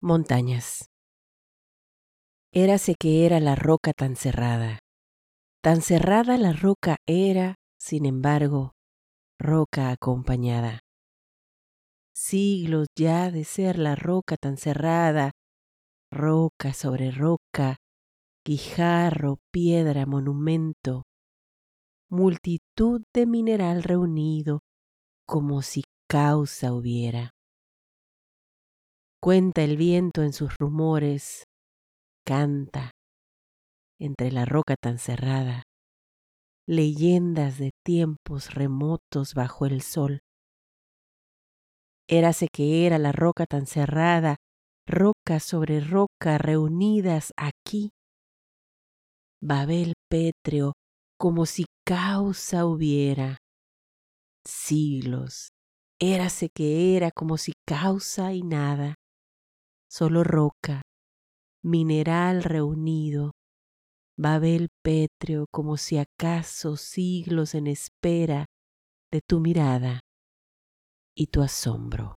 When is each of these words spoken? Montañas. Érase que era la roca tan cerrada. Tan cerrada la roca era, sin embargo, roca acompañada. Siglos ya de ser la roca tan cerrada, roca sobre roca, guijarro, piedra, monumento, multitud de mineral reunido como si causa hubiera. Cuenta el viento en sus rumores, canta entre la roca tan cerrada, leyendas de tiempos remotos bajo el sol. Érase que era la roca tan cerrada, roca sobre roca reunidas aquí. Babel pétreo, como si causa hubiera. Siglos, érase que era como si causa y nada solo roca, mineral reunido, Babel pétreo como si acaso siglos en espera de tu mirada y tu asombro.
Montañas. 0.00 0.92
Érase 2.52 2.94
que 2.94 3.26
era 3.26 3.40
la 3.40 3.56
roca 3.56 3.92
tan 3.92 4.14
cerrada. 4.14 4.78
Tan 5.60 5.82
cerrada 5.82 6.38
la 6.38 6.52
roca 6.52 6.98
era, 7.04 7.56
sin 7.80 8.06
embargo, 8.06 8.74
roca 9.40 9.90
acompañada. 9.90 10.78
Siglos 12.14 12.86
ya 12.96 13.32
de 13.32 13.42
ser 13.42 13.76
la 13.76 13.96
roca 13.96 14.36
tan 14.36 14.56
cerrada, 14.56 15.32
roca 16.12 16.74
sobre 16.74 17.10
roca, 17.10 17.78
guijarro, 18.44 19.38
piedra, 19.52 20.06
monumento, 20.06 21.02
multitud 22.08 23.02
de 23.12 23.26
mineral 23.26 23.82
reunido 23.82 24.60
como 25.26 25.62
si 25.62 25.82
causa 26.08 26.72
hubiera. 26.72 27.32
Cuenta 29.20 29.62
el 29.62 29.76
viento 29.76 30.22
en 30.22 30.32
sus 30.32 30.56
rumores, 30.58 31.42
canta 32.24 32.92
entre 33.98 34.30
la 34.30 34.44
roca 34.44 34.76
tan 34.80 35.00
cerrada, 35.00 35.64
leyendas 36.68 37.58
de 37.58 37.72
tiempos 37.84 38.54
remotos 38.54 39.34
bajo 39.34 39.66
el 39.66 39.82
sol. 39.82 40.20
Érase 42.08 42.46
que 42.46 42.86
era 42.86 42.98
la 42.98 43.10
roca 43.10 43.46
tan 43.46 43.66
cerrada, 43.66 44.36
roca 44.86 45.40
sobre 45.40 45.80
roca 45.80 46.38
reunidas 46.38 47.32
aquí. 47.36 47.90
Babel 49.42 49.94
pétreo, 50.08 50.74
como 51.18 51.44
si 51.44 51.64
causa 51.84 52.66
hubiera. 52.66 53.36
Siglos, 54.46 55.48
érase 56.00 56.50
que 56.54 56.96
era 56.96 57.10
como 57.10 57.36
si 57.36 57.52
causa 57.66 58.32
y 58.32 58.42
nada 58.42 58.94
solo 59.88 60.24
roca, 60.24 60.82
mineral 61.62 62.42
reunido, 62.42 63.32
Babel 64.18 64.68
pétreo 64.82 65.46
como 65.50 65.76
si 65.76 65.96
acaso 65.96 66.76
siglos 66.76 67.54
en 67.54 67.68
espera 67.68 68.46
de 69.12 69.20
tu 69.20 69.40
mirada 69.40 70.00
y 71.16 71.28
tu 71.28 71.42
asombro. 71.42 72.17